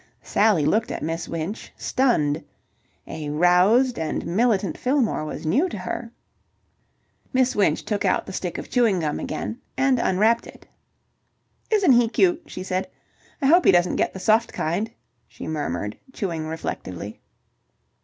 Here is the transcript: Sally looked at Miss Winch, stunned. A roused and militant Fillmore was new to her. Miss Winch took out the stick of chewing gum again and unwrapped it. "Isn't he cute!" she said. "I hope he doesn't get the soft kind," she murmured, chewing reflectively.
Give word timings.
Sally 0.23 0.65
looked 0.65 0.89
at 0.89 1.03
Miss 1.03 1.27
Winch, 1.29 1.71
stunned. 1.77 2.43
A 3.05 3.29
roused 3.29 3.99
and 3.99 4.25
militant 4.25 4.75
Fillmore 4.75 5.23
was 5.25 5.45
new 5.45 5.69
to 5.69 5.77
her. 5.77 6.11
Miss 7.33 7.55
Winch 7.55 7.85
took 7.85 8.03
out 8.03 8.25
the 8.25 8.33
stick 8.33 8.57
of 8.57 8.67
chewing 8.67 8.99
gum 9.01 9.19
again 9.19 9.61
and 9.77 9.99
unwrapped 9.99 10.47
it. 10.47 10.65
"Isn't 11.69 11.91
he 11.93 12.09
cute!" 12.09 12.41
she 12.47 12.63
said. 12.63 12.89
"I 13.43 13.45
hope 13.45 13.63
he 13.65 13.71
doesn't 13.71 13.97
get 13.97 14.11
the 14.13 14.19
soft 14.19 14.51
kind," 14.53 14.89
she 15.27 15.45
murmured, 15.47 15.95
chewing 16.13 16.47
reflectively. 16.47 17.19